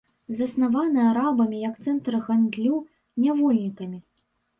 Заснаваны 0.35 1.01
арабамі 1.09 1.59
як 1.69 1.75
цэнтр 1.87 2.17
гандлю 2.29 2.79
нявольнікамі. 3.25 3.99